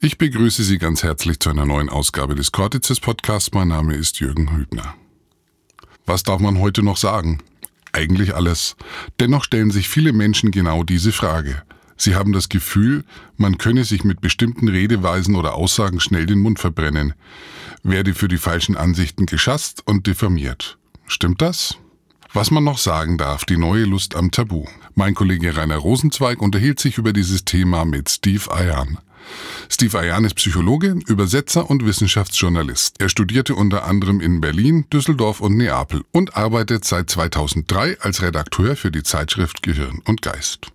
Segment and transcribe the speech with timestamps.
[0.00, 3.50] Ich begrüße Sie ganz herzlich zu einer neuen Ausgabe des Cortices Podcasts.
[3.52, 4.94] Mein Name ist Jürgen Hübner.
[6.06, 7.42] Was darf man heute noch sagen?
[7.90, 8.76] Eigentlich alles.
[9.18, 11.64] Dennoch stellen sich viele Menschen genau diese Frage.
[11.96, 13.02] Sie haben das Gefühl,
[13.38, 17.14] man könne sich mit bestimmten Redeweisen oder Aussagen schnell den Mund verbrennen,
[17.82, 20.78] werde für die falschen Ansichten geschasst und diffamiert.
[21.08, 21.76] Stimmt das?
[22.32, 24.64] Was man noch sagen darf, die neue Lust am Tabu.
[24.94, 28.98] Mein Kollege Rainer Rosenzweig unterhielt sich über dieses Thema mit Steve Ayan.
[29.68, 32.96] Steve Ayan ist Psychologe, Übersetzer und Wissenschaftsjournalist.
[33.00, 38.76] Er studierte unter anderem in Berlin, Düsseldorf und Neapel und arbeitet seit 2003 als Redakteur
[38.76, 40.68] für die Zeitschrift Gehirn und Geist.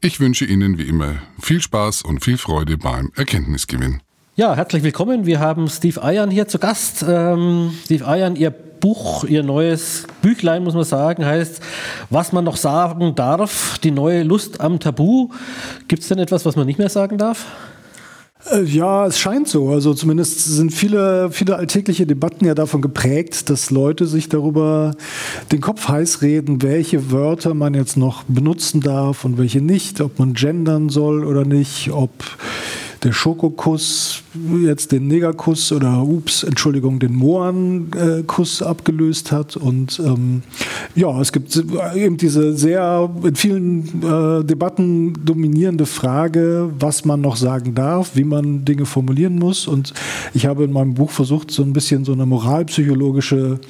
[0.00, 4.00] Ich wünsche Ihnen wie immer viel Spaß und viel Freude beim Erkenntnisgewinn.
[4.36, 5.26] Ja, herzlich willkommen.
[5.26, 7.04] Wir haben Steve Ayan hier zu Gast.
[7.08, 11.60] Ähm, Steve Ayan, Ihr Buch, Ihr neues Büchlein, muss man sagen, heißt
[12.10, 15.30] Was man noch sagen darf, die neue Lust am Tabu.
[15.88, 17.46] Gibt es denn etwas, was man nicht mehr sagen darf?
[18.50, 19.70] Äh, ja, es scheint so.
[19.70, 24.94] Also zumindest sind viele, viele alltägliche Debatten ja davon geprägt, dass Leute sich darüber
[25.52, 30.18] den Kopf heiß reden, welche Wörter man jetzt noch benutzen darf und welche nicht, ob
[30.18, 32.10] man gendern soll oder nicht, ob
[33.04, 34.22] der Schokokuss
[34.62, 39.56] jetzt den Negerkuss oder ups, Entschuldigung, den Mohrenkuss abgelöst hat.
[39.56, 40.42] Und ähm,
[40.94, 41.62] ja, es gibt
[41.94, 48.24] eben diese sehr in vielen äh, Debatten dominierende Frage, was man noch sagen darf, wie
[48.24, 49.66] man Dinge formulieren muss.
[49.66, 49.94] Und
[50.34, 53.60] ich habe in meinem Buch versucht, so ein bisschen so eine moralpsychologische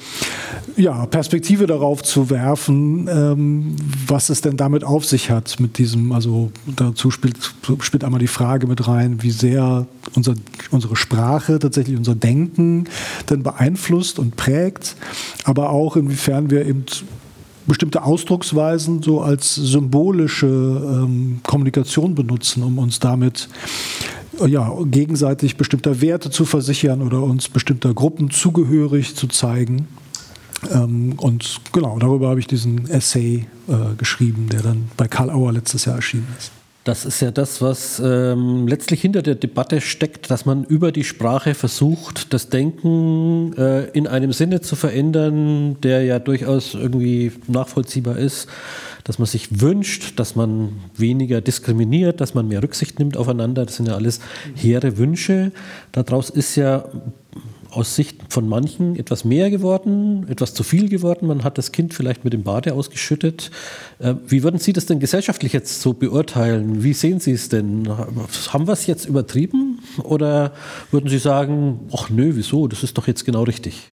[0.77, 3.75] ja, Perspektive darauf zu werfen, ähm,
[4.07, 7.37] was es denn damit auf sich hat mit diesem, also dazu spielt,
[7.81, 10.35] spielt einmal die Frage mit rein, wie sehr unser
[10.71, 12.85] unsere Sprache, tatsächlich unser Denken
[13.27, 14.95] dann beeinflusst und prägt,
[15.43, 16.85] aber auch inwiefern wir eben
[17.67, 23.47] bestimmte Ausdrucksweisen so als symbolische ähm, Kommunikation benutzen, um uns damit
[24.47, 29.87] ja, gegenseitig bestimmter Werte zu versichern oder uns bestimmter Gruppen zugehörig zu zeigen.
[30.71, 35.51] Ähm, und genau, darüber habe ich diesen Essay äh, geschrieben, der dann bei Karl Auer
[35.51, 36.51] letztes Jahr erschienen ist.
[36.85, 41.03] Das ist ja das, was ähm, letztlich hinter der Debatte steckt, dass man über die
[41.03, 48.17] Sprache versucht, das Denken äh, in einem Sinne zu verändern, der ja durchaus irgendwie nachvollziehbar
[48.17, 48.47] ist,
[49.03, 53.65] dass man sich wünscht, dass man weniger diskriminiert, dass man mehr Rücksicht nimmt aufeinander.
[53.65, 54.21] Das sind ja alles
[54.55, 55.51] hehre Wünsche.
[55.91, 56.85] Daraus ist ja
[57.71, 61.27] aus Sicht von manchen etwas mehr geworden, etwas zu viel geworden.
[61.27, 63.51] Man hat das Kind vielleicht mit dem Bade ausgeschüttet.
[63.99, 66.83] Äh, wie würden Sie das denn gesellschaftlich jetzt so beurteilen?
[66.83, 67.87] Wie sehen Sie es denn?
[67.89, 69.79] Haben wir es jetzt übertrieben?
[70.03, 70.53] Oder
[70.91, 72.67] würden Sie sagen, ach nö, wieso?
[72.67, 73.89] Das ist doch jetzt genau richtig?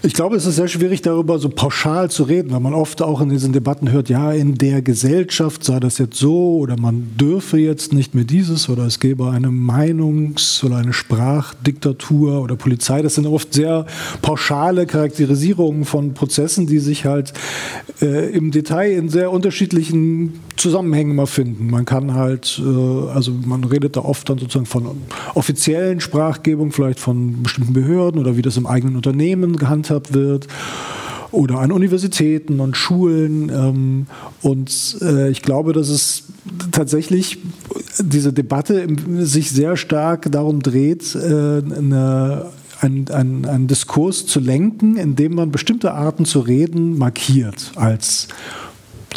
[0.00, 3.20] Ich glaube, es ist sehr schwierig, darüber so pauschal zu reden, weil man oft auch
[3.20, 7.58] in diesen Debatten hört, ja, in der Gesellschaft sei das jetzt so oder man dürfe
[7.58, 13.02] jetzt nicht mehr dieses oder es gäbe eine Meinungs- oder eine Sprachdiktatur oder Polizei.
[13.02, 13.86] Das sind oft sehr
[14.22, 17.32] pauschale Charakterisierungen von Prozessen, die sich halt
[18.00, 21.70] äh, im Detail in sehr unterschiedlichen Zusammenhängen mal finden.
[21.70, 24.86] Man kann halt, äh, also man redet da oft dann sozusagen von
[25.34, 30.46] offiziellen Sprachgebung, vielleicht von bestimmten Behörden oder wie das im eigenen Unternehmen gehandhabt gehandhabt wird
[31.30, 33.50] oder an Universitäten und Schulen.
[33.50, 34.06] Ähm,
[34.42, 36.24] und äh, ich glaube, dass es
[36.72, 37.38] tatsächlich
[37.98, 38.86] diese Debatte
[39.18, 42.46] sich sehr stark darum dreht, äh, eine,
[42.80, 48.28] einen, einen, einen Diskurs zu lenken, indem man bestimmte Arten zu reden markiert als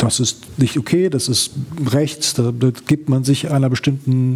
[0.02, 1.52] das ist nicht okay, das ist
[1.86, 2.52] rechts, da,
[2.88, 4.36] gibt man sich einer bestimmten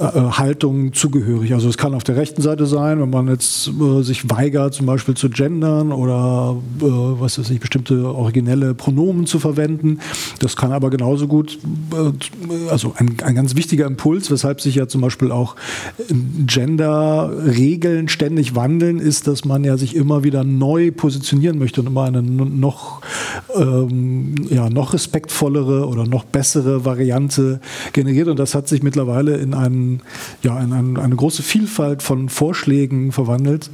[0.00, 1.52] Haltung zugehörig.
[1.52, 4.86] Also es kann auf der rechten Seite sein, wenn man jetzt äh, sich weigert, zum
[4.86, 10.00] Beispiel zu gendern oder äh, was weiß ich, bestimmte originelle Pronomen zu verwenden.
[10.38, 11.58] Das kann aber genauso gut,
[11.92, 15.56] äh, also ein, ein ganz wichtiger Impuls, weshalb sich ja zum Beispiel auch
[16.46, 22.04] Gender-Regeln ständig wandeln, ist, dass man ja sich immer wieder neu positionieren möchte und immer
[22.04, 23.02] eine noch,
[23.54, 27.60] ähm, ja, noch respektvollere oder noch bessere Variante
[27.92, 28.28] generiert.
[28.28, 30.02] Und das hat sich mittlerweile in, einen,
[30.42, 33.70] ja, in einen, eine große Vielfalt von Vorschlägen verwandelt,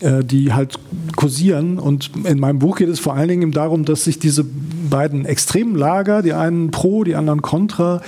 [0.00, 0.78] äh, die halt
[1.16, 1.78] kursieren.
[1.78, 5.74] Und in meinem Buch geht es vor allen Dingen darum, dass sich diese beiden extremen
[5.74, 8.02] Lager, die einen pro, die anderen contra,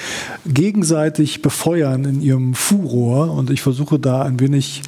[0.47, 3.33] gegenseitig befeuern in ihrem Furor.
[3.33, 4.83] Und ich versuche da ein wenig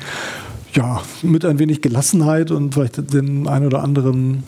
[0.76, 4.44] ja, mit ein wenig Gelassenheit und vielleicht den ein oder anderen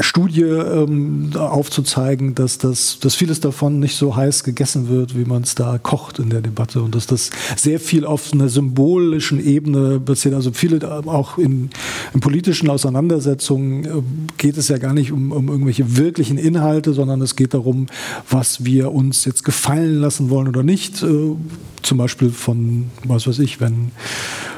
[0.00, 5.42] Studie ähm, aufzuzeigen, dass, das, dass vieles davon nicht so heiß gegessen wird, wie man
[5.42, 10.00] es da kocht in der Debatte und dass das sehr viel auf einer symbolischen Ebene
[10.00, 10.34] passiert.
[10.34, 11.70] Also viele auch in,
[12.12, 13.88] in politischen Auseinandersetzungen äh,
[14.38, 17.86] geht es ja gar nicht um, um irgendwelche wirklichen Inhalte, sondern es geht darum,
[18.28, 21.02] was wir uns jetzt gefallen lassen wollen oder nicht.
[21.02, 21.36] Äh,
[21.82, 23.90] zum Beispiel von, was weiß ich, wenn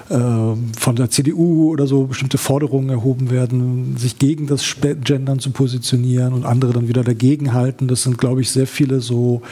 [0.08, 4.64] von der CDU oder so bestimmte Forderungen erhoben werden, sich gegen das
[5.02, 7.88] Gendern zu positionieren und andere dann wieder dagegen halten.
[7.88, 9.42] Das sind, glaube ich, sehr viele so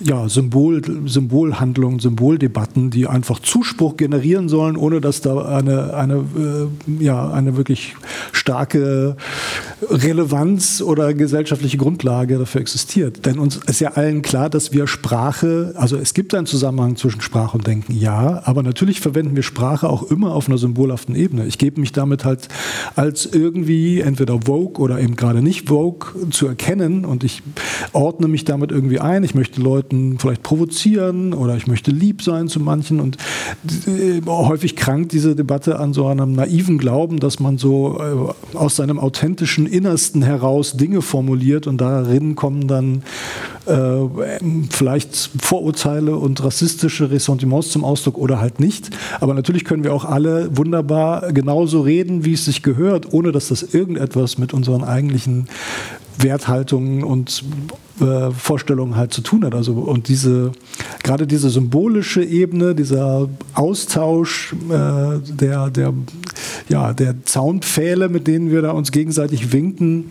[0.00, 7.02] ja, Symbol, Symbolhandlungen, Symboldebatten, die einfach Zuspruch generieren sollen, ohne dass da eine, eine, äh,
[7.02, 7.94] ja, eine wirklich
[8.32, 9.16] starke
[9.88, 13.24] Relevanz oder gesellschaftliche Grundlage dafür existiert.
[13.24, 17.20] Denn uns ist ja allen klar, dass wir Sprache, also es gibt einen Zusammenhang zwischen
[17.20, 21.14] Sprache und Denken, ja, aber natürlich verwenden wir Sprache auch auch immer auf einer symbolhaften
[21.14, 21.46] Ebene.
[21.46, 22.48] Ich gebe mich damit halt
[22.96, 27.42] als irgendwie entweder Vogue oder eben gerade nicht Vogue zu erkennen und ich
[27.92, 29.24] ordne mich damit irgendwie ein.
[29.24, 33.16] Ich möchte Leuten vielleicht provozieren oder ich möchte lieb sein zu manchen und
[33.86, 38.76] äh, häufig krankt diese Debatte an so einem naiven Glauben, dass man so äh, aus
[38.76, 43.02] seinem authentischen Innersten heraus Dinge formuliert und darin kommen dann
[44.70, 48.90] vielleicht Vorurteile und rassistische Ressentiments zum Ausdruck oder halt nicht.
[49.20, 53.48] Aber natürlich können wir auch alle wunderbar genauso reden, wie es sich gehört, ohne dass
[53.48, 55.46] das irgendetwas mit unseren eigentlichen
[56.18, 57.44] Werthaltungen und
[58.00, 59.54] äh, Vorstellungen halt zu tun hat.
[59.54, 60.52] Also und diese
[61.02, 65.94] gerade diese symbolische Ebene, dieser Austausch äh, der der
[66.68, 70.10] ja der Zaunpfähle, mit denen wir da uns gegenseitig winken,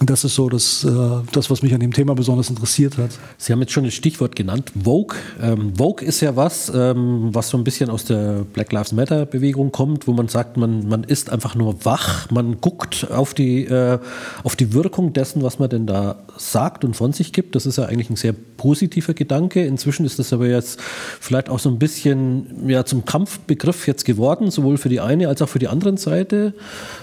[0.00, 0.90] das ist so das, äh,
[1.32, 3.10] das, was mich an dem Thema besonders interessiert hat.
[3.38, 5.16] Sie haben jetzt schon das Stichwort genannt, Vogue.
[5.40, 9.24] Ähm, Vogue ist ja was, ähm, was so ein bisschen aus der Black Lives Matter
[9.26, 13.64] Bewegung kommt, wo man sagt, man, man ist einfach nur wach, man guckt auf die,
[13.64, 13.98] äh,
[14.42, 17.54] auf die Wirkung dessen, was man denn da sagt und von sich gibt.
[17.54, 19.64] Das ist ja eigentlich ein sehr positiver Gedanke.
[19.64, 20.80] Inzwischen ist das aber jetzt
[21.20, 25.40] vielleicht auch so ein bisschen ja, zum Kampfbegriff jetzt geworden, sowohl für die eine als
[25.42, 26.54] auch für die andere Seite.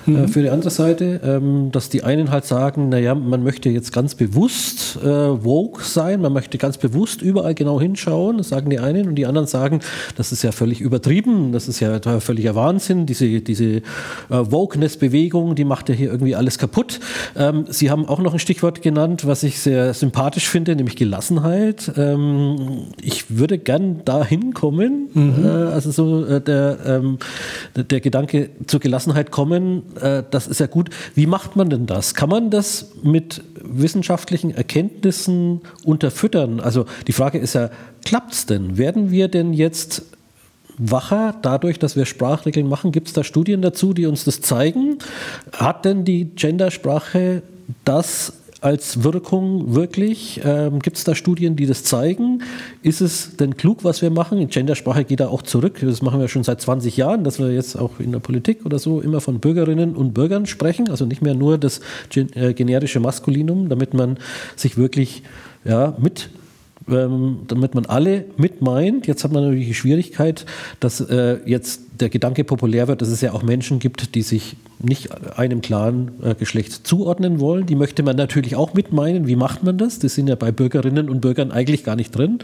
[0.07, 0.23] Äh, mhm.
[0.23, 3.91] Äh, für die andere Seite, ähm, dass die einen halt sagen, naja, man möchte jetzt
[3.93, 8.79] ganz bewusst äh, woke sein, man möchte ganz bewusst überall genau hinschauen, das sagen die
[8.79, 9.79] einen, und die anderen sagen,
[10.15, 13.81] das ist ja völlig übertrieben, das ist ja völliger Wahnsinn, diese, diese äh,
[14.29, 16.99] Wokeness-Bewegung, die macht ja hier irgendwie alles kaputt.
[17.35, 21.91] Ähm, Sie haben auch noch ein Stichwort genannt, was ich sehr sympathisch finde, nämlich Gelassenheit.
[21.97, 25.45] Ähm, ich würde gern da hinkommen, mhm.
[25.45, 27.17] äh, also so äh, der, ähm,
[27.75, 30.89] der Gedanke zur Gelassenheit kommen, äh, das ist ja gut.
[31.15, 32.13] Wie macht man denn das?
[32.13, 32.70] Kann man das
[33.03, 36.59] mit wissenschaftlichen Erkenntnissen unterfüttern?
[36.59, 37.69] Also die Frage ist ja,
[38.05, 38.77] klappt es denn?
[38.77, 40.03] Werden wir denn jetzt
[40.77, 42.91] wacher dadurch, dass wir Sprachregeln machen?
[42.91, 44.97] Gibt es da Studien dazu, die uns das zeigen?
[45.53, 47.43] Hat denn die Gendersprache
[47.85, 50.39] das als Wirkung wirklich?
[50.45, 52.43] Ähm, Gibt es da Studien, die das zeigen?
[52.83, 54.37] Ist es denn klug, was wir machen?
[54.37, 55.79] In Gendersprache geht da auch zurück.
[55.81, 58.77] Das machen wir schon seit 20 Jahren, dass wir jetzt auch in der Politik oder
[58.77, 60.89] so immer von Bürgerinnen und Bürgern sprechen.
[60.89, 61.81] Also nicht mehr nur das
[62.15, 64.17] äh, generische Maskulinum, damit man
[64.55, 65.23] sich wirklich
[65.65, 66.29] ja, mit
[66.89, 69.07] ähm, damit man alle mit meint.
[69.07, 70.45] Jetzt hat man natürlich die Schwierigkeit,
[70.79, 74.55] dass äh, jetzt der Gedanke populär wird, dass es ja auch Menschen gibt, die sich
[74.79, 77.65] nicht einem klaren äh, Geschlecht zuordnen wollen.
[77.65, 79.27] Die möchte man natürlich auch mit meinen.
[79.27, 79.99] Wie macht man das?
[79.99, 82.39] Die sind ja bei Bürgerinnen und Bürgern eigentlich gar nicht drin.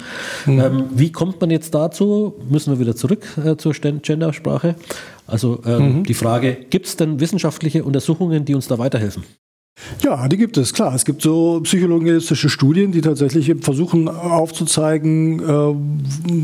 [0.45, 0.59] Mhm.
[0.59, 2.35] Ähm, wie kommt man jetzt dazu?
[2.49, 4.75] Müssen wir wieder zurück äh, zur Gendersprache?
[5.25, 6.03] Also ähm, mhm.
[6.03, 9.23] die Frage, gibt es denn wissenschaftliche Untersuchungen, die uns da weiterhelfen?
[10.03, 10.93] Ja, die gibt es, klar.
[10.93, 15.75] Es gibt so psychologistische Studien, die tatsächlich versuchen aufzuzeigen, äh,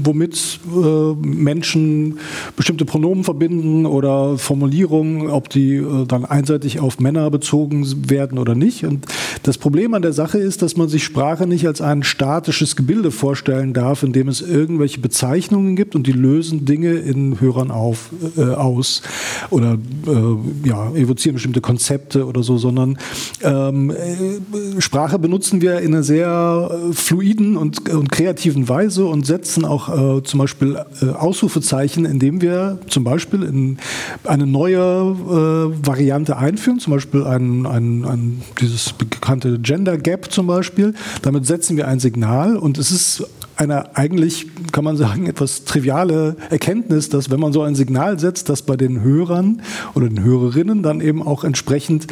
[0.03, 2.19] womit äh, Menschen
[2.55, 8.55] bestimmte Pronomen verbinden oder Formulierungen, ob die äh, dann einseitig auf Männer bezogen werden oder
[8.55, 8.85] nicht.
[8.85, 9.05] Und
[9.43, 13.11] das Problem an der Sache ist, dass man sich Sprache nicht als ein statisches Gebilde
[13.11, 18.09] vorstellen darf, in dem es irgendwelche Bezeichnungen gibt und die lösen Dinge in Hörern auf,
[18.37, 19.03] äh, aus
[19.51, 22.97] oder äh, ja, evozieren bestimmte Konzepte oder so, sondern
[23.41, 29.25] ähm, äh, Sprache benutzen wir in einer sehr äh, fluiden und, und, kreativen Weise und
[29.25, 33.77] setzen auch äh, zum Beispiel äh, Ausrufezeichen, indem wir zum Beispiel in
[34.23, 40.47] eine neue äh, Variante einführen, zum Beispiel ein, ein, ein, dieses bekannte Gender Gap zum
[40.47, 40.93] Beispiel.
[41.21, 43.25] Damit setzen wir ein Signal und es ist
[43.55, 48.49] eine eigentlich, kann man sagen, etwas triviale Erkenntnis, dass wenn man so ein Signal setzt,
[48.49, 49.61] dass bei den Hörern
[49.93, 52.07] oder den Hörerinnen dann eben auch entsprechend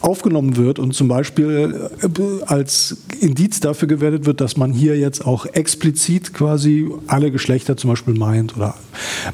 [0.00, 5.26] aufgenommen wird und zum Beispiel äh, als Indiz dafür gewertet wird, dass man hier jetzt
[5.26, 8.74] auch explizit quasi alle Geschlechter zum Beispiel meint oder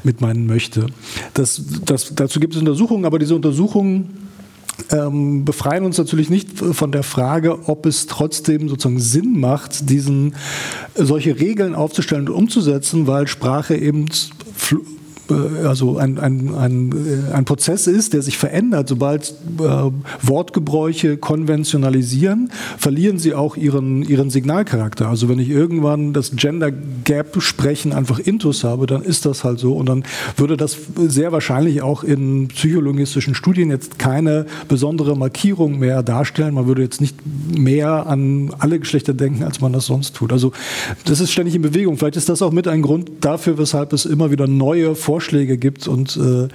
[0.03, 0.87] mit meinen möchte.
[1.35, 4.29] Das, das, dazu gibt es Untersuchungen, aber diese Untersuchungen
[4.91, 10.35] ähm, befreien uns natürlich nicht von der Frage, ob es trotzdem sozusagen Sinn macht, diesen
[10.95, 14.07] solche Regeln aufzustellen und umzusetzen, weil Sprache eben
[15.65, 18.89] also ein, ein, ein, äh, ein Prozess ist, der sich verändert.
[18.89, 19.91] Sobald äh,
[20.23, 25.09] Wortgebräuche konventionalisieren, verlieren sie auch ihren, ihren Signalcharakter.
[25.09, 29.59] Also wenn ich irgendwann das Gender Gap sprechen einfach Intus habe, dann ist das halt
[29.59, 30.05] so und dann
[30.37, 36.55] würde das sehr wahrscheinlich auch in psychologistischen Studien jetzt keine besondere Markierung mehr darstellen.
[36.55, 37.17] Man würde jetzt nicht
[37.57, 40.33] mehr an alle Geschlechter denken, als man das sonst tut.
[40.33, 40.53] Also
[41.05, 41.97] das ist ständig in Bewegung.
[41.97, 45.57] Vielleicht ist das auch mit ein Grund dafür, weshalb es immer wieder neue Vorstellungen Vorschläge
[45.57, 46.49] gibt und äh,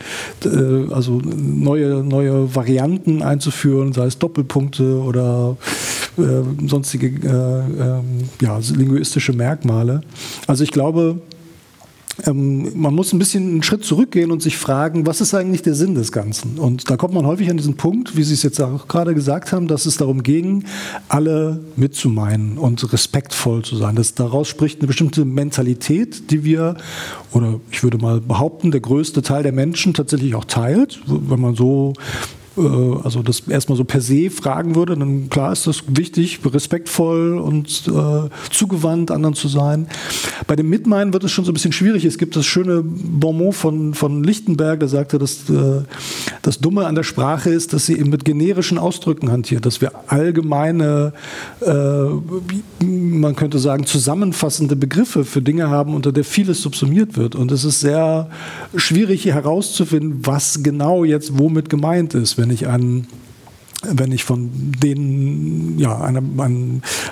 [0.48, 5.56] äh, also neue, neue Varianten einzuführen, sei es Doppelpunkte oder
[6.18, 7.30] äh, sonstige äh,
[7.82, 10.02] ähm, ja, linguistische Merkmale.
[10.48, 11.22] Also ich glaube,
[12.26, 15.76] ähm, man muss ein bisschen einen Schritt zurückgehen und sich fragen, was ist eigentlich der
[15.76, 16.58] Sinn des Ganzen?
[16.58, 19.52] Und da kommt man häufig an diesen Punkt, wie Sie es jetzt auch gerade gesagt
[19.52, 20.64] haben, dass es darum ging,
[21.10, 23.96] alle mitzumeinen und respektvoll zu sein.
[23.96, 26.78] Das, daraus spricht eine bestimmte Mentalität, die wir,
[27.34, 31.00] oder ich würde mal behaupten, der größte Teil der Menschen tatsächlich auch teilt.
[31.06, 31.94] Wenn man so
[32.58, 37.84] also das erstmal so per se fragen würde, dann klar ist das wichtig, respektvoll und
[37.88, 39.88] äh, zugewandt anderen zu sein.
[40.48, 42.06] Bei dem Mitmeinen wird es schon so ein bisschen schwierig.
[42.06, 45.84] Es gibt das schöne Bonmot von, von Lichtenberg, der sagte, dass äh,
[46.42, 49.92] das Dumme an der Sprache ist, dass sie eben mit generischen Ausdrücken hantiert, dass wir
[50.08, 51.14] allgemeine,
[51.62, 57.36] äh, man könnte sagen, zusammenfassende Begriffe für Dinge haben, unter der vieles subsumiert wird.
[57.36, 58.30] Und es ist sehr
[58.76, 62.38] schwierig herauszufinden, was genau jetzt womit gemeint ist.
[62.38, 63.08] Wenn ich an
[63.84, 64.50] wenn ich von
[64.82, 66.22] denen, ja, einer,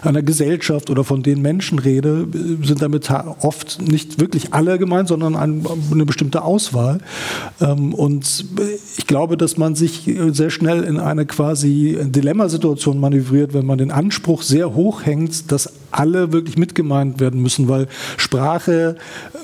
[0.01, 2.27] einer Gesellschaft oder von den Menschen rede,
[2.63, 3.09] sind damit
[3.41, 6.99] oft nicht wirklich alle gemeint, sondern eine bestimmte Auswahl.
[7.61, 8.45] Ähm, und
[8.97, 13.91] ich glaube, dass man sich sehr schnell in eine quasi Dilemmasituation manövriert, wenn man den
[13.91, 18.95] Anspruch sehr hoch hängt, dass alle wirklich mitgemeint werden müssen, weil Sprache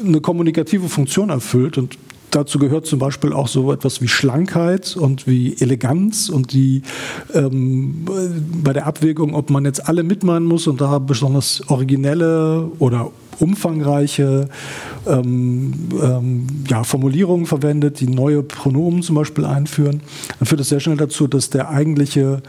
[0.04, 1.98] eine kommunikative Funktion erfüllt und
[2.32, 6.82] dazu gehört zum Beispiel auch so etwas wie Schlankheit und wie Eleganz und die
[7.34, 8.06] ähm,
[8.64, 14.50] bei der Abwägung, ob man jetzt alle mitmachen muss und da besonders originelle oder umfangreiche
[15.08, 20.02] ähm, ähm, ja, Formulierungen verwendet, die neue Pronomen zum Beispiel einführen,
[20.38, 22.42] dann führt das sehr schnell dazu, dass der eigentliche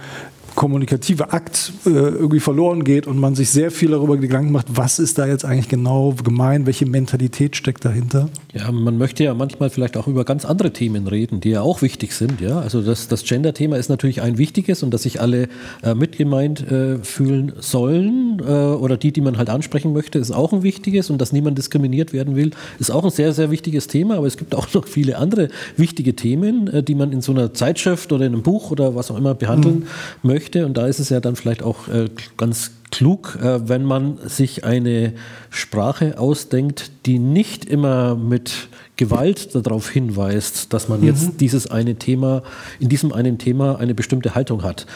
[0.63, 5.01] kommunikative Akt äh, irgendwie verloren geht und man sich sehr viel darüber Gedanken macht, was
[5.01, 8.29] ist da jetzt eigentlich genau gemein, welche Mentalität steckt dahinter.
[8.55, 11.83] Ja, man möchte ja manchmal vielleicht auch über ganz andere Themen reden, die ja auch
[11.83, 12.41] wichtig sind.
[12.41, 12.61] Ja?
[12.61, 15.49] Also das, das Gender-Thema ist natürlich ein wichtiges und dass sich alle
[15.83, 20.53] äh, mitgemeint äh, fühlen sollen äh, oder die, die man halt ansprechen möchte, ist auch
[20.53, 24.15] ein wichtiges und dass niemand diskriminiert werden will, ist auch ein sehr, sehr wichtiges Thema.
[24.19, 27.53] Aber es gibt auch noch viele andere wichtige Themen, äh, die man in so einer
[27.53, 29.87] Zeitschrift oder in einem Buch oder was auch immer behandeln mhm.
[30.23, 30.67] möchte möchte.
[30.67, 34.65] Und da ist es ja dann vielleicht auch äh, ganz klug, äh, wenn man sich
[34.65, 35.15] eine
[35.51, 41.07] Sprache ausdenkt, die nicht immer mit Gewalt darauf hinweist, dass man mhm.
[41.07, 42.43] jetzt dieses eine Thema,
[42.79, 44.87] in diesem einen Thema eine bestimmte Haltung hat.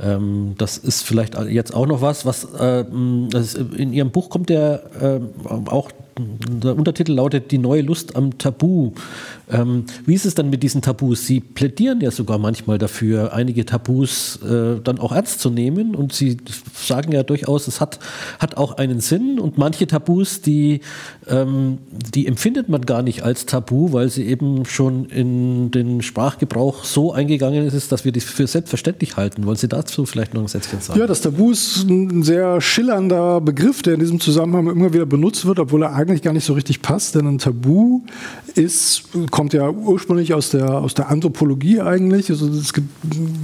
[0.00, 4.76] Ähm, das ist vielleicht jetzt auch noch was, was äh, in Ihrem Buch kommt ja
[4.76, 5.20] äh,
[5.66, 8.92] auch der Untertitel lautet Die neue Lust am Tabu.
[9.50, 11.26] Ähm, wie ist es dann mit diesen Tabus?
[11.26, 16.12] Sie plädieren ja sogar manchmal dafür, einige Tabus äh, dann auch ernst zu nehmen und
[16.12, 16.36] Sie
[16.74, 17.98] sagen ja durchaus, es hat,
[18.38, 20.80] hat auch einen Sinn und manche Tabus, die,
[21.28, 21.78] ähm,
[22.14, 27.12] die empfindet man gar nicht als Tabu, weil sie eben schon in den Sprachgebrauch so
[27.12, 29.44] eingegangen ist, dass wir das für selbstverständlich halten.
[29.44, 30.98] Wollen Sie dazu vielleicht noch ein Sätzchen sagen?
[30.98, 35.44] Ja, das Tabu ist ein sehr schillernder Begriff, der in diesem Zusammenhang immer wieder benutzt
[35.46, 38.02] wird, obwohl er eigentlich gar nicht so richtig passt, denn ein Tabu
[38.54, 42.30] ist, kommt ja ursprünglich aus der, aus der Anthropologie eigentlich.
[42.30, 42.88] Also es gibt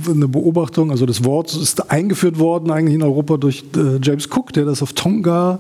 [0.09, 4.53] eine Beobachtung, also das Wort ist eingeführt worden eigentlich in Europa durch äh, James Cook,
[4.53, 5.59] der das auf Tonga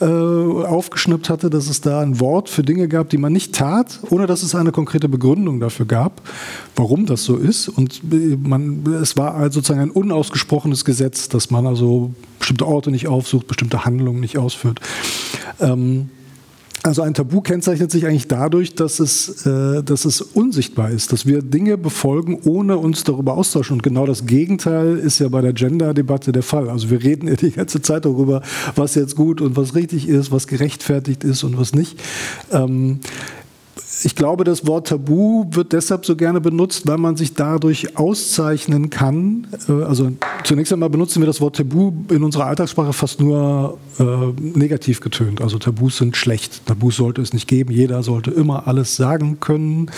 [0.00, 4.00] äh, aufgeschnappt hatte, dass es da ein Wort für Dinge gab, die man nicht tat,
[4.10, 6.22] ohne dass es eine konkrete Begründung dafür gab,
[6.76, 7.68] warum das so ist.
[7.68, 12.90] Und äh, man, es war also sozusagen ein unausgesprochenes Gesetz, dass man also bestimmte Orte
[12.90, 14.80] nicht aufsucht, bestimmte Handlungen nicht ausführt.
[15.60, 16.10] Ähm,
[16.82, 21.26] also ein Tabu kennzeichnet sich eigentlich dadurch, dass es, äh, dass es unsichtbar ist, dass
[21.26, 23.74] wir Dinge befolgen, ohne uns darüber austauschen.
[23.74, 26.68] Und genau das Gegenteil ist ja bei der Gender-Debatte der Fall.
[26.70, 28.42] Also wir reden ja die ganze Zeit darüber,
[28.76, 31.98] was jetzt gut und was richtig ist, was gerechtfertigt ist und was nicht.
[32.52, 33.00] Ähm,
[34.04, 38.90] ich glaube, das Wort Tabu wird deshalb so gerne benutzt, weil man sich dadurch auszeichnen
[38.90, 39.46] kann.
[39.68, 40.12] Äh, also
[40.44, 44.04] zunächst einmal benutzen wir das Wort Tabu in unserer Alltagssprache fast nur äh,
[44.40, 45.40] negativ getönt.
[45.40, 46.66] Also Tabus sind schlecht.
[46.66, 47.72] Tabus sollte es nicht geben.
[47.72, 49.90] Jeder sollte immer alles sagen können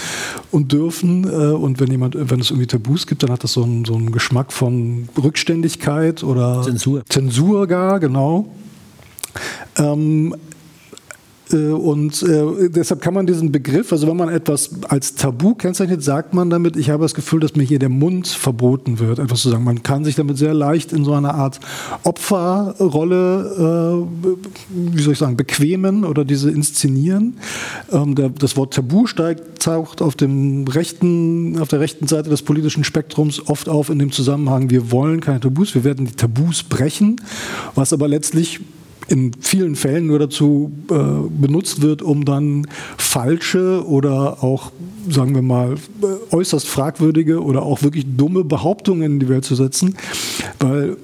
[0.51, 1.25] und dürfen.
[1.25, 3.95] Äh, und wenn jemand, wenn es irgendwie Tabus gibt, dann hat das so einen, so
[3.95, 7.03] einen Geschmack von Rückständigkeit oder Zensur.
[7.09, 8.47] Zensur gar, genau.
[9.77, 10.50] Ähm, äh,
[11.57, 16.35] und äh, deshalb kann man diesen Begriff, also wenn man etwas als Tabu kennzeichnet, sagt
[16.35, 19.51] man damit, ich habe das Gefühl, dass mir hier der Mund verboten wird, etwas zu
[19.51, 19.65] sagen.
[19.65, 21.61] Man kann sich damit sehr leicht in so einer Art
[22.05, 24.37] Opferrolle, äh,
[24.69, 27.35] wie soll ich sagen, bequemen oder diese inszenieren.
[27.93, 32.85] Ähm, das Wort Tabu steigt, taucht auf, dem rechten, auf der rechten Seite des politischen
[32.85, 37.21] Spektrums oft auf in dem Zusammenhang, wir wollen keine Tabus, wir werden die Tabus brechen,
[37.75, 38.61] was aber letztlich
[39.11, 40.95] in vielen Fällen nur dazu äh,
[41.29, 44.71] benutzt wird, um dann falsche oder auch,
[45.09, 49.57] sagen wir mal, äh, äußerst fragwürdige oder auch wirklich dumme Behauptungen in die Welt zu
[49.57, 49.97] setzen.
[50.61, 50.97] Weil,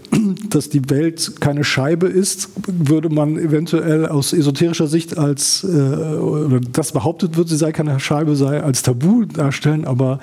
[0.50, 6.60] dass die Welt keine Scheibe ist, würde man eventuell aus esoterischer Sicht als, äh, oder
[6.60, 9.84] das behauptet wird, sie sei keine Scheibe, sei als Tabu darstellen.
[9.84, 10.20] Aber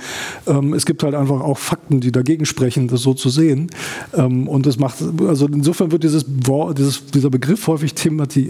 [0.47, 3.67] ähm, es gibt halt einfach auch Fakten, die dagegen sprechen, das so zu sehen.
[4.13, 6.25] Ähm, und das macht, also insofern wird dieses,
[6.77, 8.43] dieses dieser Begriff häufig thematisch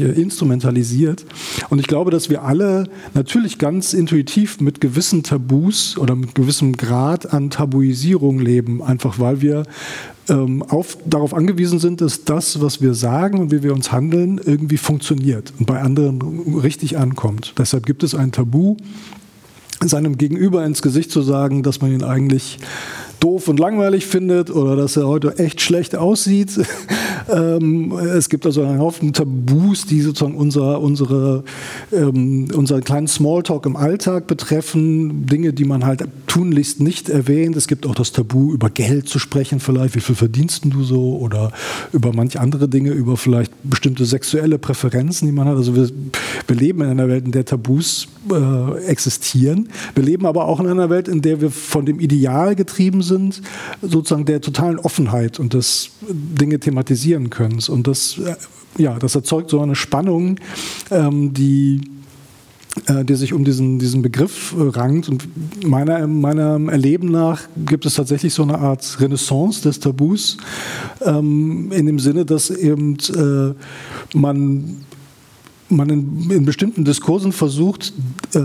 [0.00, 1.24] äh, instrumentalisiert.
[1.70, 2.84] Und ich glaube, dass wir alle
[3.14, 9.40] natürlich ganz intuitiv mit gewissen Tabus oder mit gewissem Grad an Tabuisierung leben, einfach weil
[9.40, 9.64] wir
[10.28, 14.40] ähm, auf, darauf angewiesen sind, dass das, was wir sagen und wie wir uns handeln,
[14.42, 17.54] irgendwie funktioniert und bei anderen richtig ankommt.
[17.58, 18.76] Deshalb gibt es ein Tabu,
[19.82, 22.58] seinem Gegenüber ins Gesicht zu sagen, dass man ihn eigentlich
[23.24, 26.60] doof und langweilig findet oder dass er heute echt schlecht aussieht.
[27.34, 31.42] ähm, es gibt also einen Haufen Tabus, die sozusagen unser, unsere,
[31.90, 37.56] ähm, unseren kleinen Smalltalk im Alltag betreffen, Dinge, die man halt tunlichst nicht erwähnt.
[37.56, 41.16] Es gibt auch das Tabu, über Geld zu sprechen vielleicht, wie viel verdienst du so
[41.16, 41.50] oder
[41.92, 45.56] über manche andere Dinge, über vielleicht bestimmte sexuelle Präferenzen, die man hat.
[45.56, 45.88] Also wir,
[46.46, 49.70] wir leben in einer Welt, in der Tabus äh, existieren.
[49.94, 53.13] Wir leben aber auch in einer Welt, in der wir von dem Ideal getrieben sind,
[53.14, 53.42] sind,
[53.82, 57.60] sozusagen der totalen Offenheit und des Dinge thematisieren können.
[57.68, 58.34] Und das, äh,
[58.82, 60.36] ja, das erzeugt so eine Spannung,
[60.90, 61.80] ähm, die
[62.86, 65.08] äh, die sich um diesen, diesen Begriff äh, rankt.
[65.08, 65.28] Und
[65.64, 70.38] meiner, meinem Erleben nach gibt es tatsächlich so eine Art Renaissance des Tabus,
[71.02, 73.54] ähm, in dem Sinne, dass eben äh,
[74.18, 74.78] man,
[75.68, 77.92] man in, in, bestimmten Diskursen versucht,
[78.34, 78.40] äh,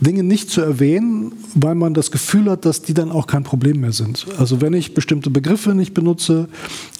[0.00, 3.80] Dinge nicht zu erwähnen, weil man das Gefühl hat, dass die dann auch kein Problem
[3.80, 4.26] mehr sind.
[4.38, 6.48] Also wenn ich bestimmte Begriffe nicht benutze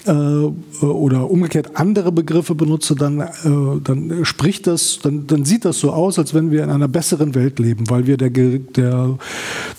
[0.06, 3.28] äh, oder umgekehrt andere Begriffe benutze, dann, äh,
[3.82, 7.34] dann spricht das, dann, dann sieht das so aus, als wenn wir in einer besseren
[7.34, 9.18] Welt leben, weil wir der, der,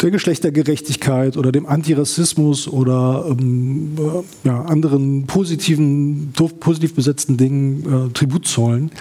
[0.01, 8.13] der Geschlechtergerechtigkeit oder dem Antirassismus oder ähm, äh, ja, anderen positiven, positiv besetzten Dingen äh,
[8.13, 8.91] Tribut zollen.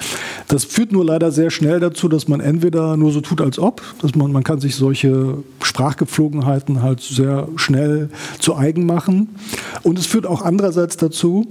[0.48, 3.82] Das führt nur leider sehr schnell dazu, dass man entweder nur so tut, als ob,
[4.06, 9.28] dass man, man kann sich solche Sprachgepflogenheiten halt sehr schnell zu eigen machen.
[9.82, 11.48] Und es führt auch andererseits dazu,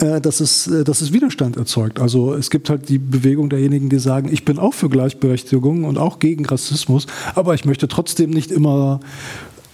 [0.00, 2.00] äh, dass es, äh, dass es Widerstand erzeugt.
[2.00, 5.98] Also es gibt halt die Bewegung derjenigen, die sagen, ich bin auch für Gleichberechtigung und
[5.98, 9.00] auch gegen Rassismus, aber ich möchte trotzdem nicht immer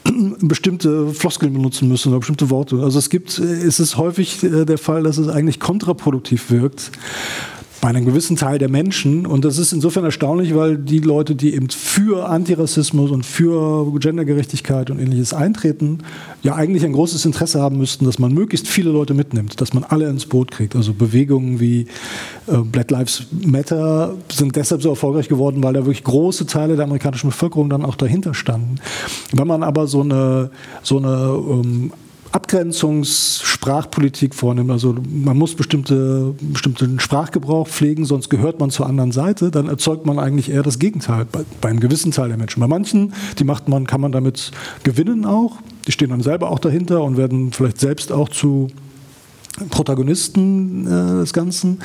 [0.40, 2.82] bestimmte Floskeln benutzen müssen oder bestimmte Worte.
[2.82, 6.90] Also es gibt, äh, es ist häufig der Fall, dass es eigentlich kontraproduktiv wirkt
[7.80, 9.26] bei einem gewissen Teil der Menschen.
[9.26, 14.90] Und das ist insofern erstaunlich, weil die Leute, die eben für Antirassismus und für Gendergerechtigkeit
[14.90, 15.98] und ähnliches eintreten,
[16.42, 19.84] ja eigentlich ein großes Interesse haben müssten, dass man möglichst viele Leute mitnimmt, dass man
[19.84, 20.74] alle ins Boot kriegt.
[20.74, 21.86] Also Bewegungen wie
[22.46, 26.84] äh, Black Lives Matter sind deshalb so erfolgreich geworden, weil da wirklich große Teile der
[26.84, 28.76] amerikanischen Bevölkerung dann auch dahinter standen.
[29.32, 30.50] Wenn man aber so eine,
[30.82, 31.92] so eine ähm,
[32.32, 39.50] Abgrenzungssprachpolitik vornimmt, also man muss bestimmte, bestimmten Sprachgebrauch pflegen, sonst gehört man zur anderen Seite,
[39.50, 42.60] dann erzeugt man eigentlich eher das Gegenteil bei, bei einem gewissen Teil der Menschen.
[42.60, 44.50] Bei manchen, die macht man, kann man damit
[44.84, 48.68] gewinnen auch, die stehen dann selber auch dahinter und werden vielleicht selbst auch zu
[49.70, 51.80] Protagonisten äh, des Ganzen.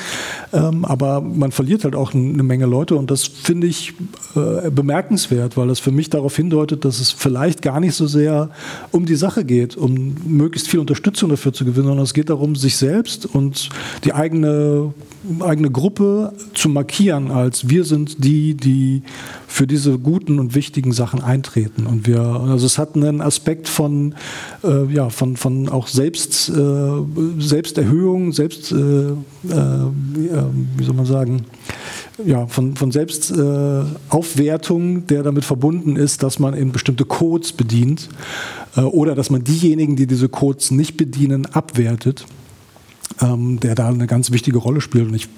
[0.51, 3.93] Ähm, aber man verliert halt auch eine Menge Leute und das finde ich
[4.35, 8.49] äh, bemerkenswert, weil das für mich darauf hindeutet, dass es vielleicht gar nicht so sehr
[8.91, 12.55] um die Sache geht, um möglichst viel Unterstützung dafür zu gewinnen, sondern es geht darum,
[12.55, 13.69] sich selbst und
[14.03, 14.93] die eigene
[15.39, 19.03] eigene Gruppe zu markieren als wir sind die, die
[19.53, 21.85] für diese guten und wichtigen Sachen eintreten.
[21.85, 24.15] Und wir, also es hat einen Aspekt von,
[24.63, 26.91] äh, ja, von, von auch Selbst, äh,
[27.37, 31.45] Selbsterhöhung, Selbst, äh, äh wie soll man sagen,
[32.25, 38.09] ja, von, von Selbstaufwertung, äh, der damit verbunden ist, dass man eben bestimmte Codes bedient
[38.75, 42.25] äh, oder dass man diejenigen, die diese Codes nicht bedienen, abwertet.
[43.23, 45.07] Ähm, der da eine ganz wichtige Rolle spielt.
[45.07, 45.29] Und ich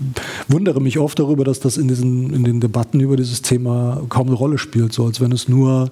[0.47, 4.27] wundere mich oft darüber, dass das in, diesen, in den Debatten über dieses Thema kaum
[4.27, 5.91] eine Rolle spielt, so als wenn es nur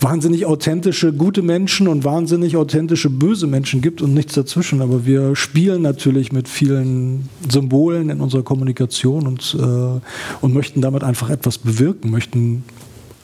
[0.00, 4.82] wahnsinnig authentische gute Menschen und wahnsinnig authentische böse Menschen gibt und nichts dazwischen.
[4.82, 10.00] Aber wir spielen natürlich mit vielen Symbolen in unserer Kommunikation und, äh,
[10.40, 12.64] und möchten damit einfach etwas bewirken, möchten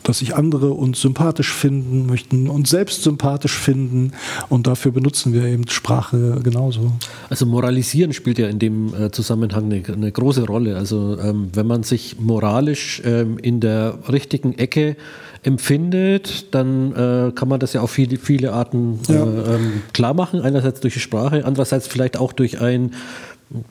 [0.04, 4.12] dass sich andere uns sympathisch finden, möchten uns selbst sympathisch finden
[4.48, 6.92] und dafür benutzen wir eben Sprache genauso.
[7.30, 10.76] Also moralisieren spielt ja in dem äh, Zusammenhang eine, eine große Rolle.
[10.76, 14.96] Also ähm, wenn man sich moralisch ähm, in der richtigen Ecke
[15.42, 19.22] empfindet, dann äh, kann man das ja auf viele, viele Arten äh, ja.
[19.24, 20.40] ähm, klar machen.
[20.40, 22.92] Einerseits durch die Sprache, andererseits vielleicht auch durch ein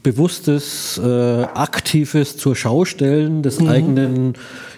[0.02, 3.68] bewusstes, äh, aktives zur Schaustellen des mhm.
[3.68, 4.34] eigenen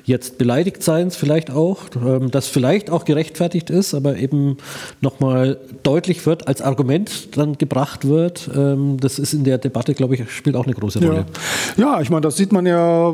[0.05, 4.57] jetzt beleidigt Seins vielleicht auch, ähm, das vielleicht auch gerechtfertigt ist, aber eben
[5.01, 8.49] nochmal deutlich wird, als Argument dann gebracht wird.
[8.55, 11.25] Ähm, das ist in der Debatte, glaube ich, spielt auch eine große Rolle.
[11.75, 13.13] Ja, ja ich meine, das sieht man ja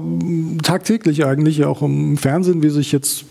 [0.63, 3.25] tagtäglich eigentlich, auch im Fernsehen, wie sich jetzt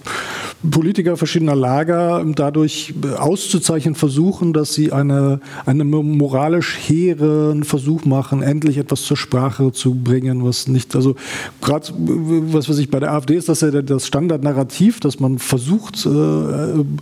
[0.69, 8.77] Politiker verschiedener Lager dadurch auszuzeichnen versuchen, dass sie eine, einen moralisch hehren Versuch machen, endlich
[8.77, 11.15] etwas zur Sprache zu bringen, was nicht, also
[11.63, 16.07] gerade was weiß ich bei der AfD ist das ja das Standardnarrativ, dass man versucht,
[16.07, 16.09] äh,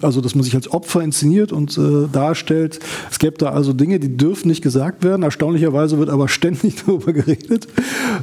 [0.03, 2.81] also dass man sich als Opfer inszeniert und äh, darstellt.
[3.11, 5.23] Es gäbe da also Dinge, die dürfen nicht gesagt werden.
[5.23, 7.69] Erstaunlicherweise wird aber ständig darüber geredet.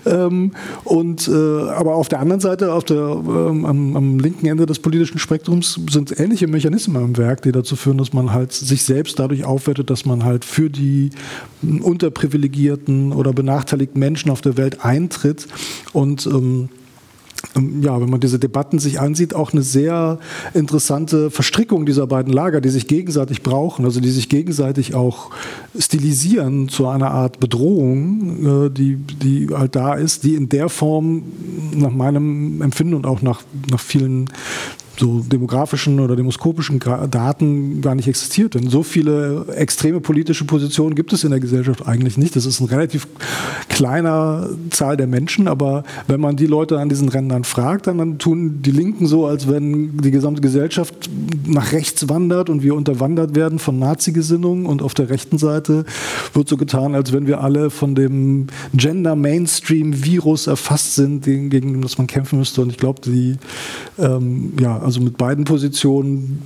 [0.05, 0.51] Ähm,
[0.83, 4.79] und äh, aber auf der anderen Seite, auf der, ähm, am, am linken Ende des
[4.79, 9.19] politischen Spektrums sind ähnliche Mechanismen im Werk, die dazu führen, dass man halt sich selbst
[9.19, 11.11] dadurch aufwertet, dass man halt für die
[11.61, 15.47] unterprivilegierten oder benachteiligten Menschen auf der Welt eintritt
[15.93, 16.69] und ähm,
[17.81, 20.19] ja, wenn man diese Debatten sich ansieht, auch eine sehr
[20.53, 25.31] interessante Verstrickung dieser beiden Lager, die sich gegenseitig brauchen, also die sich gegenseitig auch
[25.77, 31.23] stilisieren zu einer Art Bedrohung, äh, die, die halt da ist, die in der Form
[31.73, 34.29] nach meinem Empfinden und auch nach, nach vielen
[34.99, 38.55] so demografischen oder demoskopischen Daten gar nicht existiert.
[38.55, 42.35] Denn so viele extreme politische Positionen gibt es in der Gesellschaft eigentlich nicht.
[42.35, 43.07] Das ist eine relativ
[43.69, 48.17] kleiner Zahl der Menschen, aber wenn man die Leute an diesen Rändern fragt, dann, dann
[48.17, 51.09] tun die Linken so, als wenn die gesamte Gesellschaft
[51.45, 55.85] nach rechts wandert und wir unterwandert werden von Nazi-Gesinnungen und auf der rechten Seite
[56.33, 62.07] wird so getan, als wenn wir alle von dem Gender-Mainstream-Virus erfasst sind, gegen das man
[62.07, 62.61] kämpfen müsste.
[62.61, 63.37] Und ich glaube, die
[63.97, 66.43] ähm, ja, also mit beiden Positionen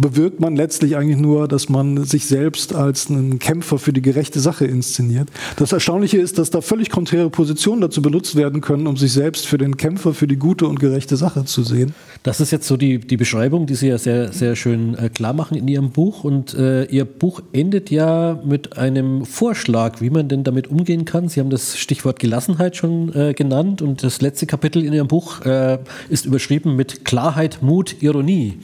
[0.00, 4.40] bewirkt man letztlich eigentlich nur, dass man sich selbst als einen Kämpfer für die gerechte
[4.40, 5.28] Sache inszeniert.
[5.56, 9.46] Das Erstaunliche ist, dass da völlig konträre Positionen dazu benutzt werden können, um sich selbst
[9.46, 11.94] für den Kämpfer für die gute und gerechte Sache zu sehen.
[12.22, 15.32] Das ist jetzt so die, die Beschreibung, die Sie ja sehr, sehr schön äh, klar
[15.32, 16.24] machen in Ihrem Buch.
[16.24, 21.28] Und äh, Ihr Buch endet ja mit einem Vorschlag, wie man denn damit umgehen kann.
[21.28, 25.40] Sie haben das Stichwort Gelassenheit schon äh, genannt und das letzte Kapitel in Ihrem Buch
[25.44, 28.58] äh, ist überschrieben mit Klarheit, Mut, Ironie.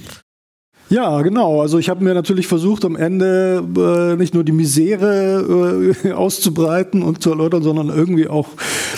[0.88, 1.60] Ja, genau.
[1.62, 7.02] Also ich habe mir natürlich versucht, am Ende äh, nicht nur die Misere äh, auszubreiten
[7.02, 8.48] und zu erläutern, sondern irgendwie auch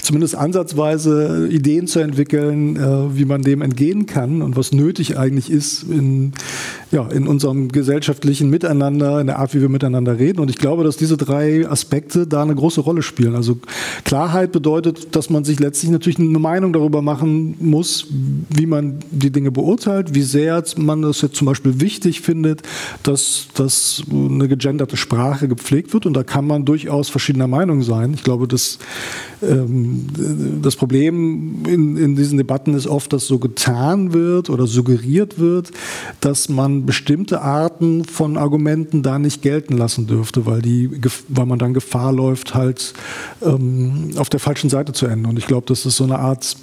[0.02, 5.50] zumindest ansatzweise Ideen zu entwickeln, äh, wie man dem entgehen kann und was nötig eigentlich
[5.50, 6.32] ist in,
[6.90, 10.40] ja, in unserem gesellschaftlichen Miteinander, in der Art, wie wir miteinander reden.
[10.40, 13.34] Und ich glaube, dass diese drei Aspekte da eine große Rolle spielen.
[13.34, 13.58] Also
[14.04, 18.08] Klarheit bedeutet, dass man sich letztlich natürlich eine Meinung darüber machen muss,
[18.50, 22.62] wie man die Dinge beurteilt, wie sehr man das jetzt zum Beispiel wichtig findet,
[23.02, 26.06] dass, dass eine gegenderte Sprache gepflegt wird.
[26.06, 28.14] Und da kann man durchaus verschiedener Meinung sein.
[28.14, 28.78] Ich glaube, dass
[29.42, 30.06] ähm,
[30.62, 35.70] das Problem in, in diesen Debatten ist oft, dass so getan wird oder suggeriert wird,
[36.20, 40.90] dass man bestimmte Arten von Argumenten da nicht gelten lassen dürfte, weil, die,
[41.28, 42.94] weil man dann Gefahr läuft, halt
[43.42, 45.26] ähm, auf der falschen Seite zu enden.
[45.26, 46.56] Und ich glaube, das ist so eine Art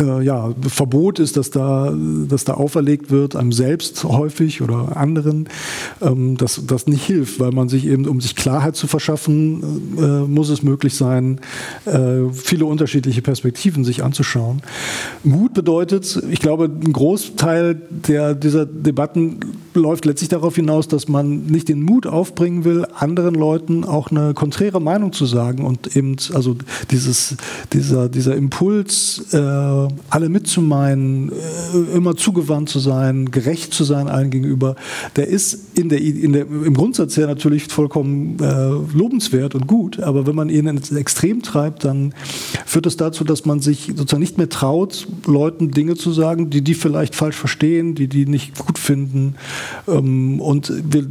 [0.00, 1.92] äh, ja, Verbot ist, dass da,
[2.28, 5.48] dass da auferlegt wird, einem selbst häufig oder anderen,
[6.00, 10.28] ähm, dass das nicht hilft, weil man sich eben, um sich Klarheit zu verschaffen, äh,
[10.28, 11.40] muss es möglich sein,
[11.84, 14.62] äh, viele unterschiedliche Perspektiven sich anzuschauen.
[15.24, 19.40] Mut bedeutet, ich glaube, ein Großteil der, dieser Debatten
[19.74, 24.34] läuft letztlich darauf hinaus, dass man nicht den Mut aufbringen will, anderen Leuten auch eine
[24.34, 26.56] konträre Meinung zu sagen und eben, also
[26.90, 27.36] dieses,
[27.72, 34.30] dieser, dieser Impuls, äh, alle mitzumeinen, äh, immer zugewandt zu sein, gerecht zu sein allen
[34.30, 34.76] gegenüber,
[35.16, 40.00] der ist in der, in der, im Grundsatz her natürlich vollkommen äh, lobenswert und gut,
[40.00, 42.14] aber wenn man ihn ins Extrem treibt, dann
[42.66, 46.62] führt das dazu, dass man sich sozusagen nicht mehr traut, Leuten Dinge zu sagen, die
[46.62, 49.34] die vielleicht falsch verstehen, die die nicht gut finden.
[49.86, 51.06] Ähm, und wir,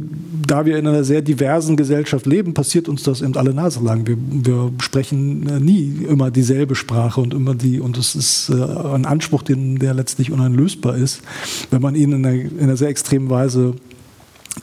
[0.46, 4.06] da wir in einer sehr diversen Gesellschaft leben, passiert uns das eben alle Nase lang.
[4.06, 8.54] Wir, wir sprechen äh, nie immer dieselbe Sprache und immer die, und es ist äh,
[8.68, 11.22] ein Anspruch, den, der letztlich uneinlösbar ist,
[11.70, 13.74] wenn man ihn in einer, in einer sehr extremen Weise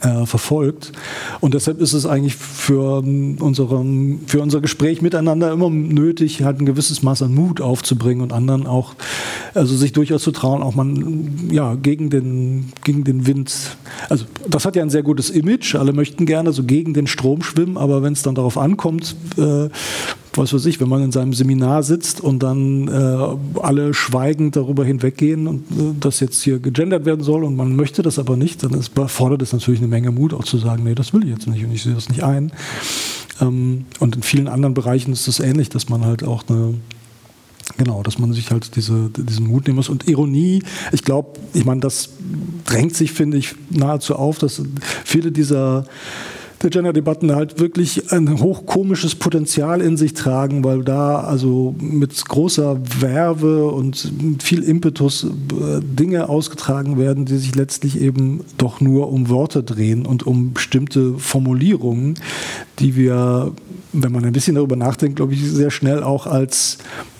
[0.01, 0.91] äh, verfolgt.
[1.39, 6.65] Und deshalb ist es eigentlich für, unserem, für unser Gespräch miteinander immer nötig, halt ein
[6.65, 8.95] gewisses Maß an Mut aufzubringen und anderen auch,
[9.55, 10.87] also sich durchaus zu trauen, auch mal
[11.49, 13.77] ja, gegen, den, gegen den Wind.
[14.09, 15.75] Also das hat ja ein sehr gutes Image.
[15.75, 19.69] Alle möchten gerne so gegen den Strom schwimmen, aber wenn es dann darauf ankommt, äh,
[20.33, 24.83] was weiß ich, wenn man in seinem Seminar sitzt und dann äh, alle schweigend darüber
[24.83, 28.63] hinweggehen und äh, das jetzt hier gegendert werden soll und man möchte das aber nicht,
[28.63, 31.29] dann ist, fordert es natürlich eine Menge Mut, auch zu sagen, nee, das will ich
[31.29, 32.51] jetzt nicht und ich sehe das nicht ein.
[33.41, 36.75] Ähm, und in vielen anderen Bereichen ist es ähnlich, dass man halt auch eine
[37.77, 39.89] Genau, dass man sich halt diese, diesen Mut nehmen muss.
[39.89, 42.09] Und Ironie, ich glaube, ich meine, das
[42.65, 44.61] drängt sich, finde ich, nahezu auf, dass
[45.03, 45.85] viele dieser
[46.61, 52.79] der Gender-Debatten halt wirklich ein hochkomisches Potenzial in sich tragen, weil da also mit großer
[52.99, 59.29] Werbe und viel Impetus äh, Dinge ausgetragen werden, die sich letztlich eben doch nur um
[59.29, 62.15] Worte drehen und um bestimmte Formulierungen,
[62.79, 63.51] die wir,
[63.93, 66.77] wenn man ein bisschen darüber nachdenkt, glaube ich, sehr schnell auch als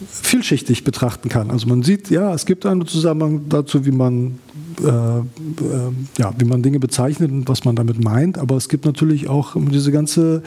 [0.09, 1.51] vielschichtig betrachten kann.
[1.51, 4.39] Also man sieht, ja, es gibt einen Zusammenhang dazu, wie man
[4.83, 8.37] ja, wie man Dinge bezeichnet und was man damit meint.
[8.37, 10.43] Aber es gibt natürlich auch diese ganze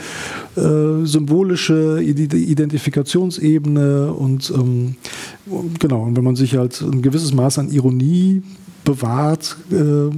[0.57, 4.97] äh, symbolische Identifikationsebene und ähm,
[5.79, 8.43] genau, und wenn man sich halt ein gewisses Maß an Ironie
[8.85, 10.11] bewahrt, äh,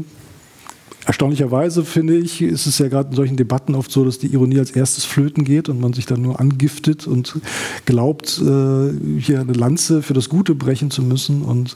[1.11, 4.61] Erstaunlicherweise finde ich, ist es ja gerade in solchen Debatten oft so, dass die Ironie
[4.61, 7.41] als erstes flöten geht und man sich dann nur angiftet und
[7.85, 11.43] glaubt, äh, hier eine Lanze für das Gute brechen zu müssen.
[11.43, 11.75] Und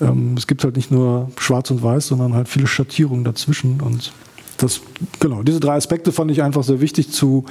[0.00, 3.80] ähm, es gibt halt nicht nur Schwarz und Weiß, sondern halt viele Schattierungen dazwischen.
[3.80, 4.12] Und
[4.58, 4.80] das,
[5.20, 7.44] genau, diese drei Aspekte fand ich einfach sehr wichtig zu,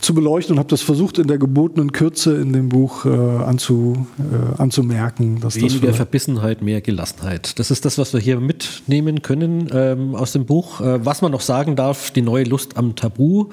[0.00, 4.06] zu beleuchten und habe das versucht in der gebotenen Kürze in dem Buch äh, anzu,
[4.18, 5.40] äh, anzumerken.
[5.40, 7.58] Dass Weniger das Verbissenheit, mehr Gelassenheit.
[7.58, 10.80] Das ist das, was wir hier mitnehmen können ähm, aus dem Buch.
[10.80, 13.46] Äh, was man noch sagen darf, die neue Lust am Tabu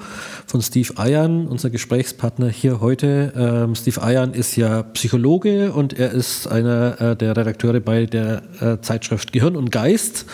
[0.46, 3.32] von Steve Eiern, unser Gesprächspartner hier heute.
[3.36, 8.42] Ähm, Steve Eiern ist ja Psychologe und er ist einer äh, der Redakteure bei der
[8.60, 10.26] äh, Zeitschrift Gehirn und Geist,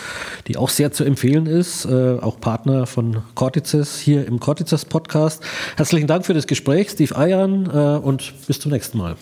[0.47, 5.41] die auch sehr zu empfehlen ist, äh, auch Partner von Cortices hier im Cortices Podcast.
[5.77, 9.15] Herzlichen Dank für das Gespräch, Steve Eiern, äh, und bis zum nächsten Mal.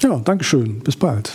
[0.00, 0.78] Ja, Dankeschön.
[0.78, 1.34] Bis bald.